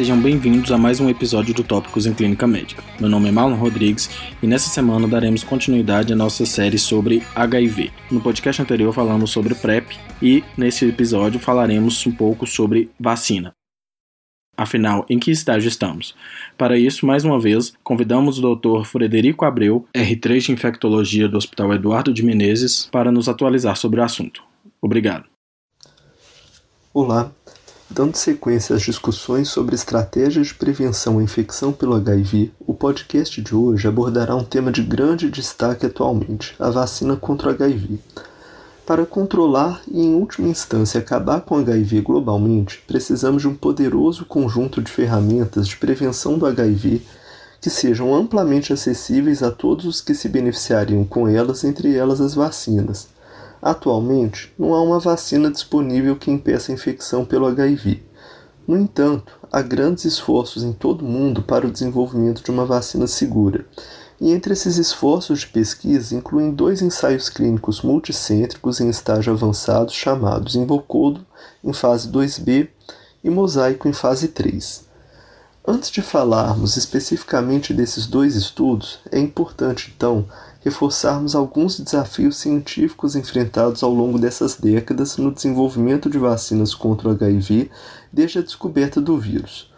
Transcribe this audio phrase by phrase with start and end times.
[0.00, 2.82] Sejam bem-vindos a mais um episódio do Tópicos em Clínica Médica.
[2.98, 4.08] Meu nome é Marlon Rodrigues
[4.42, 7.92] e nessa semana daremos continuidade à nossa série sobre HIV.
[8.10, 13.52] No podcast anterior falamos sobre PrEP e nesse episódio falaremos um pouco sobre vacina.
[14.56, 16.14] Afinal, em que estágio estamos?
[16.56, 18.86] Para isso, mais uma vez, convidamos o Dr.
[18.86, 24.02] Frederico Abreu, R3 de Infectologia do Hospital Eduardo de Menezes, para nos atualizar sobre o
[24.02, 24.42] assunto.
[24.80, 25.26] Obrigado.
[26.94, 27.30] Olá,
[27.90, 33.54] dando sequência às discussões sobre estratégias de prevenção à infecção pelo HIV, o podcast de
[33.54, 37.98] hoje abordará um tema de grande destaque atualmente: a vacina contra o HIV.
[38.86, 44.24] Para controlar e, em última instância, acabar com o HIV globalmente, precisamos de um poderoso
[44.24, 47.02] conjunto de ferramentas de prevenção do HIV
[47.60, 52.34] que sejam amplamente acessíveis a todos os que se beneficiariam com elas, entre elas as
[52.34, 53.08] vacinas.
[53.62, 58.02] Atualmente, não há uma vacina disponível que impeça a infecção pelo HIV.
[58.66, 63.06] No entanto, há grandes esforços em todo o mundo para o desenvolvimento de uma vacina
[63.06, 63.66] segura
[64.20, 70.56] e entre esses esforços de pesquisa incluem dois ensaios clínicos multicêntricos em estágio avançado chamados
[70.56, 71.24] Invocodo
[71.64, 72.68] em fase 2B
[73.24, 74.84] e Mosaico em fase 3.
[75.66, 80.26] Antes de falarmos especificamente desses dois estudos, é importante então
[80.60, 87.12] reforçarmos alguns desafios científicos enfrentados ao longo dessas décadas no desenvolvimento de vacinas contra o
[87.12, 87.70] HIV
[88.12, 89.70] desde a descoberta do vírus.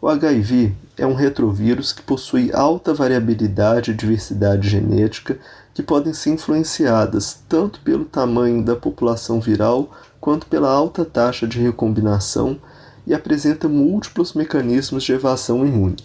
[0.00, 5.38] O HIV é um retrovírus que possui alta variabilidade e diversidade genética
[5.72, 11.58] que podem ser influenciadas tanto pelo tamanho da população viral quanto pela alta taxa de
[11.58, 12.58] recombinação
[13.06, 15.96] e apresenta múltiplos mecanismos de evasão imune.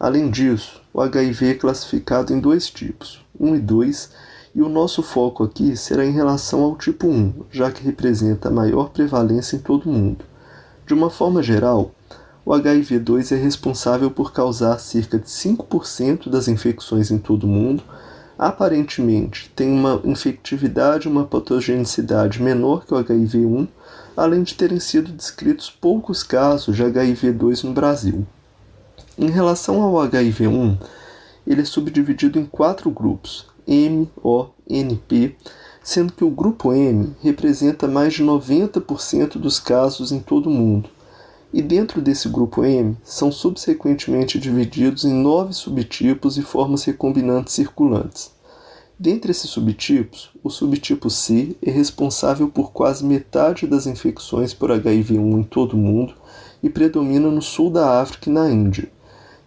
[0.00, 4.10] Além disso, o HIV é classificado em dois tipos, 1 e 2,
[4.54, 8.52] e o nosso foco aqui será em relação ao tipo 1, já que representa a
[8.52, 10.24] maior prevalência em todo o mundo.
[10.86, 11.92] De uma forma geral,
[12.44, 17.82] o HIV-2 é responsável por causar cerca de 5% das infecções em todo o mundo.
[18.38, 23.68] Aparentemente, tem uma infectividade e uma patogenicidade menor que o HIV-1,
[24.16, 28.26] além de terem sido descritos poucos casos de HIV-2 no Brasil.
[29.18, 30.78] Em relação ao HIV-1,
[31.48, 35.34] ele é subdividido em quatro grupos, M, O, N, P,
[35.82, 40.90] sendo que o grupo M representa mais de 90% dos casos em todo o mundo
[41.52, 48.30] e dentro desse grupo M são subsequentemente divididos em nove subtipos e formas recombinantes circulantes.
[48.98, 55.38] Dentre esses subtipos, o subtipo C é responsável por quase metade das infecções por HIV-1
[55.38, 56.14] em todo o mundo
[56.62, 58.90] e predomina no sul da África e na Índia.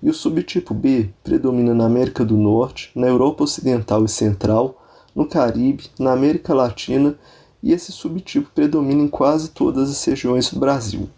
[0.02, 4.82] E o subtipo B predomina na América do Norte, na Europa Ocidental e Central,
[5.16, 7.16] no Caribe, na América Latina
[7.62, 11.10] e esse subtipo predomina em quase todas as regiões do Brasil.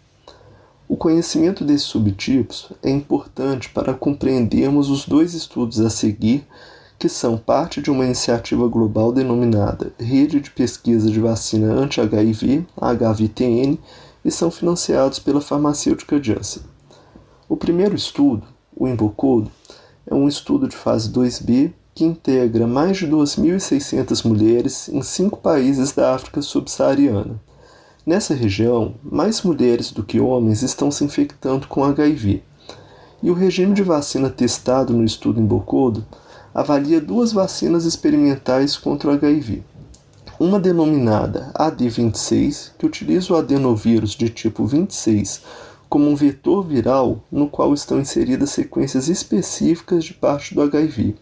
[0.86, 6.46] O conhecimento desses subtipos é importante para compreendermos os dois estudos a seguir,
[6.98, 13.78] que são parte de uma iniciativa global denominada Rede de Pesquisa de Vacina Anti-HIV, HVTN,
[14.24, 16.62] e são financiados pela farmacêutica Janssen.
[17.48, 18.46] O primeiro estudo,
[18.76, 19.50] o Invocodo,
[20.06, 25.92] é um estudo de fase 2B que integra mais de 2.600 mulheres em cinco países
[25.92, 27.40] da África subsaariana.
[28.04, 32.42] Nessa região, mais mulheres do que homens estão se infectando com HIV.
[33.22, 36.04] E o regime de vacina testado no estudo em Bocodo
[36.52, 39.62] avalia duas vacinas experimentais contra o HIV.
[40.38, 45.40] Uma denominada AD26, que utiliza o adenovírus de tipo 26
[45.94, 51.14] como um vetor viral no qual estão inseridas sequências específicas de parte do HIV.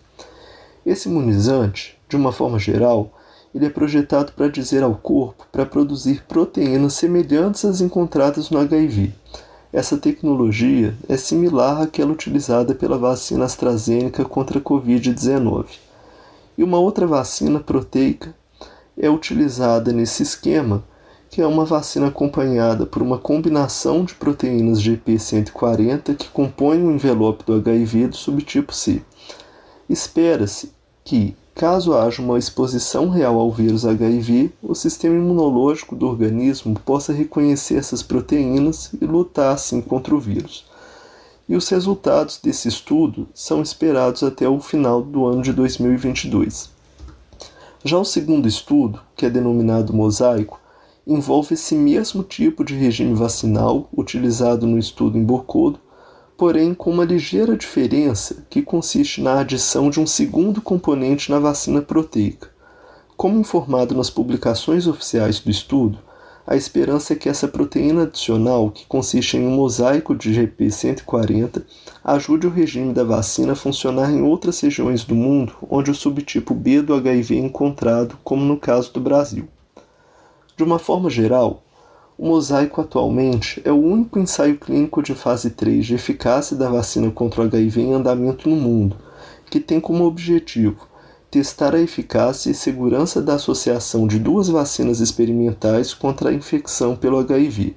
[0.86, 3.12] Esse imunizante, de uma forma geral,
[3.54, 9.12] ele é projetado para dizer ao corpo para produzir proteínas semelhantes às encontradas no HIV.
[9.70, 15.66] Essa tecnologia é similar àquela utilizada pela vacina AstraZeneca contra a Covid-19.
[16.56, 18.34] E uma outra vacina proteica
[18.96, 20.82] é utilizada nesse esquema,
[21.32, 27.42] que é uma vacina acompanhada por uma combinação de proteínas GP140 que compõem o envelope
[27.46, 29.00] do HIV do subtipo C.
[29.88, 36.78] Espera-se que, Caso haja uma exposição real ao vírus HIV, o sistema imunológico do organismo
[36.80, 40.66] possa reconhecer essas proteínas e lutar assim contra o vírus.
[41.48, 46.70] E os resultados desse estudo são esperados até o final do ano de 2022.
[47.84, 50.61] Já o segundo estudo, que é denominado Mosaico,
[51.06, 55.80] envolve esse mesmo tipo de regime vacinal utilizado no estudo em Bocodo,
[56.36, 61.82] porém com uma ligeira diferença que consiste na adição de um segundo componente na vacina
[61.82, 62.50] proteica.
[63.16, 65.98] Como informado nas publicações oficiais do estudo,
[66.44, 71.62] A esperança é que essa proteína adicional, que consiste em um mosaico de GP140,
[72.02, 76.52] ajude o regime da vacina a funcionar em outras regiões do mundo onde o subtipo
[76.52, 79.48] B do HIV é encontrado, como no caso do Brasil.
[80.56, 81.62] De uma forma geral,
[82.18, 87.10] o mosaico atualmente é o único ensaio clínico de fase 3 de eficácia da vacina
[87.10, 88.96] contra o HIV em andamento no mundo,
[89.50, 90.92] que tem como objetivo
[91.30, 97.18] testar a eficácia e segurança da associação de duas vacinas experimentais contra a infecção pelo
[97.18, 97.74] HIV.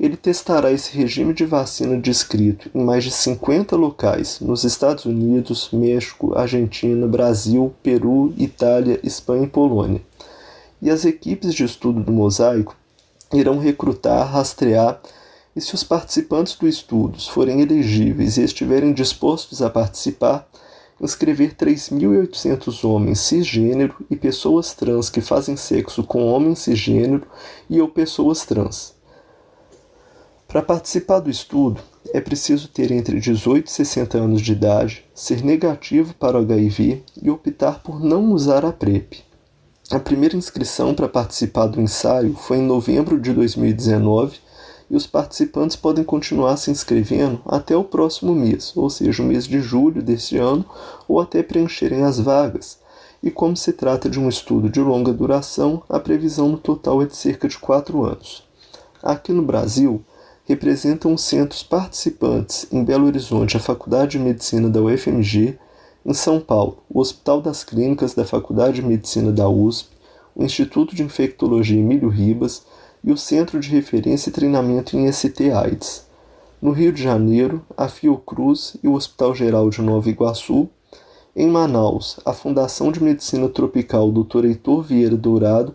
[0.00, 5.68] Ele testará esse regime de vacina descrito em mais de 50 locais nos Estados Unidos,
[5.72, 10.02] México, Argentina, Brasil, Peru, Itália, Espanha e Polônia.
[10.82, 12.76] E as equipes de estudo do mosaico
[13.32, 15.00] irão recrutar, rastrear
[15.54, 20.48] e, se os participantes do estudo forem elegíveis e estiverem dispostos a participar,
[21.00, 27.28] inscrever 3.800 homens cisgênero e pessoas trans que fazem sexo com homens cisgênero
[27.70, 28.92] e ou pessoas trans.
[30.48, 31.80] Para participar do estudo,
[32.12, 37.04] é preciso ter entre 18 e 60 anos de idade, ser negativo para o HIV
[37.22, 39.31] e optar por não usar a PrEP.
[39.92, 44.38] A primeira inscrição para participar do ensaio foi em novembro de 2019
[44.88, 49.46] e os participantes podem continuar se inscrevendo até o próximo mês, ou seja, o mês
[49.46, 50.64] de julho deste ano,
[51.06, 52.78] ou até preencherem as vagas.
[53.22, 57.04] E como se trata de um estudo de longa duração, a previsão no total é
[57.04, 58.48] de cerca de 4 anos.
[59.02, 60.02] Aqui no Brasil,
[60.46, 65.58] representam os centros participantes em Belo Horizonte a Faculdade de Medicina da UFMG,
[66.04, 69.88] em São Paulo, o Hospital das Clínicas da Faculdade de Medicina da USP,
[70.34, 72.64] o Instituto de Infectologia Emílio Ribas,
[73.04, 76.06] e o Centro de Referência e Treinamento em ST-AIDS.
[76.60, 80.68] No Rio de Janeiro, a Fiocruz e o Hospital Geral de Nova Iguaçu.
[81.34, 84.44] Em Manaus, a Fundação de Medicina Tropical Dr.
[84.44, 85.74] Heitor Vieira Dourado.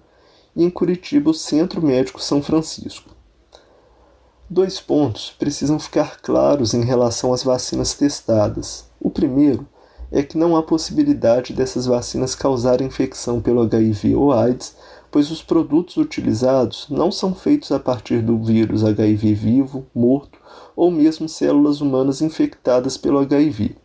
[0.56, 3.09] E em Curitiba, o Centro Médico São Francisco.
[4.50, 8.85] Dois pontos precisam ficar claros em relação às vacinas testadas.
[9.01, 9.68] O primeiro
[10.12, 14.75] é que não há possibilidade dessas vacinas causarem infecção pelo HIV ou AIDS
[15.12, 20.39] pois os produtos utilizados não são feitos a partir do vírus HIV vivo, morto
[20.75, 23.75] ou mesmo células humanas infectadas pelo HIV.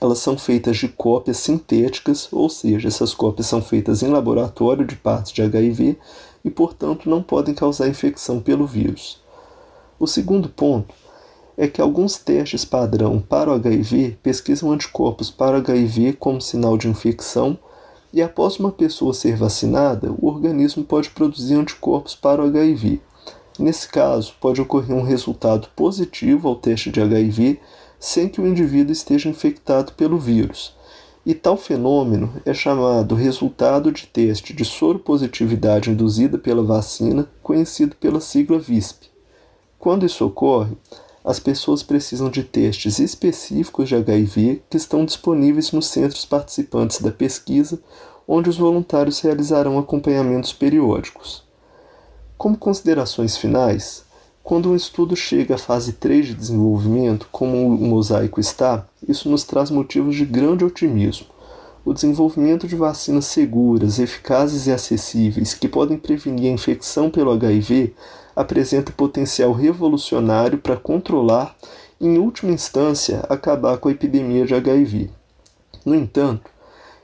[0.00, 4.94] Elas são feitas de cópias sintéticas, ou seja, essas cópias são feitas em laboratório de
[4.94, 5.96] partes de HIV
[6.44, 9.20] e, portanto, não podem causar infecção pelo vírus.
[9.98, 10.94] O segundo ponto
[11.60, 16.86] é que alguns testes padrão para o HIV pesquisam anticorpos para HIV como sinal de
[16.86, 17.58] infecção
[18.12, 23.00] e após uma pessoa ser vacinada, o organismo pode produzir anticorpos para o HIV.
[23.58, 27.58] Nesse caso, pode ocorrer um resultado positivo ao teste de HIV
[27.98, 30.76] sem que o indivíduo esteja infectado pelo vírus.
[31.26, 38.20] E tal fenômeno é chamado resultado de teste de soropositividade induzida pela vacina, conhecido pela
[38.20, 39.08] sigla VISP.
[39.76, 40.76] Quando isso ocorre,
[41.24, 47.10] as pessoas precisam de testes específicos de HIV que estão disponíveis nos centros participantes da
[47.10, 47.80] pesquisa,
[48.26, 51.42] onde os voluntários realizarão acompanhamentos periódicos.
[52.36, 54.04] Como considerações finais,
[54.48, 59.44] quando um estudo chega à fase 3 de desenvolvimento, como o mosaico está, isso nos
[59.44, 61.26] traz motivos de grande otimismo.
[61.84, 67.94] O desenvolvimento de vacinas seguras, eficazes e acessíveis que podem prevenir a infecção pelo HIV
[68.38, 71.56] apresenta potencial revolucionário para controlar
[72.00, 75.10] em última instância, acabar com a epidemia de HIV.
[75.84, 76.48] No entanto,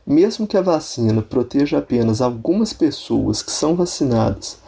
[0.07, 4.59] mesmo que a vacina proteja apenas algumas pessoas que são vacinadas,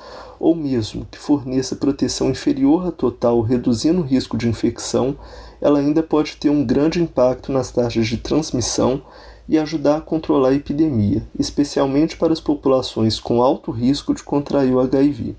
[0.40, 5.16] ou mesmo que forneça proteção inferior à total, reduzindo o risco de infecção,
[5.60, 9.00] ela ainda pode ter um grande impacto nas taxas de transmissão
[9.48, 14.74] e ajudar a controlar a epidemia, especialmente para as populações com alto risco de contrair
[14.74, 15.36] o HIV.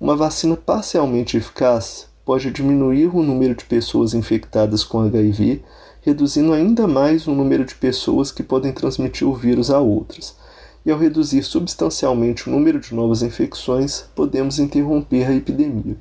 [0.00, 5.60] Uma vacina parcialmente eficaz pode diminuir o número de pessoas infectadas com HIV,
[6.02, 10.36] reduzindo ainda mais o número de pessoas que podem transmitir o vírus a outras.
[10.86, 15.96] E ao reduzir substancialmente o número de novas infecções, podemos interromper a epidemia.